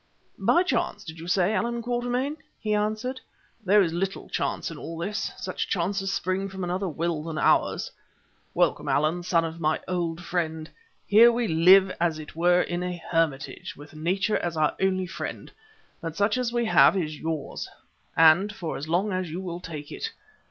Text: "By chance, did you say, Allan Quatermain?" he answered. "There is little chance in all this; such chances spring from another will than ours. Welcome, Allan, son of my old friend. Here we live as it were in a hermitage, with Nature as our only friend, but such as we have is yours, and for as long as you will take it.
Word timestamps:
"By 0.39 0.63
chance, 0.63 1.03
did 1.03 1.19
you 1.19 1.27
say, 1.27 1.53
Allan 1.53 1.83
Quatermain?" 1.83 2.37
he 2.59 2.73
answered. 2.73 3.21
"There 3.63 3.83
is 3.83 3.93
little 3.93 4.29
chance 4.29 4.71
in 4.71 4.79
all 4.79 4.97
this; 4.97 5.31
such 5.37 5.69
chances 5.69 6.11
spring 6.11 6.49
from 6.49 6.63
another 6.63 6.89
will 6.89 7.21
than 7.21 7.37
ours. 7.37 7.91
Welcome, 8.55 8.87
Allan, 8.89 9.21
son 9.21 9.45
of 9.45 9.59
my 9.59 9.79
old 9.87 10.19
friend. 10.19 10.67
Here 11.05 11.31
we 11.31 11.47
live 11.47 11.91
as 12.01 12.17
it 12.17 12.35
were 12.35 12.61
in 12.61 12.81
a 12.81 12.97
hermitage, 13.11 13.75
with 13.77 13.93
Nature 13.93 14.37
as 14.37 14.57
our 14.57 14.75
only 14.81 15.05
friend, 15.05 15.51
but 16.01 16.15
such 16.17 16.35
as 16.35 16.51
we 16.51 16.65
have 16.65 16.97
is 16.97 17.19
yours, 17.19 17.69
and 18.17 18.51
for 18.51 18.77
as 18.77 18.87
long 18.87 19.13
as 19.13 19.29
you 19.29 19.39
will 19.39 19.59
take 19.59 19.91
it. 19.91 20.09